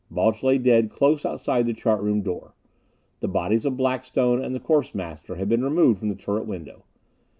Balch 0.09 0.41
lay 0.41 0.57
dead 0.57 0.89
close 0.89 1.25
outside 1.27 1.67
the 1.67 1.75
chart 1.75 2.01
room 2.01 2.23
door. 2.23 2.55
The 3.19 3.27
bodies 3.27 3.67
of 3.67 3.77
Blackstone 3.77 4.43
and 4.43 4.55
the 4.55 4.59
Course 4.59 4.95
master 4.95 5.35
had 5.35 5.47
been 5.47 5.63
removed 5.63 5.99
from 5.99 6.09
the 6.09 6.15
turret 6.15 6.47
window. 6.47 6.85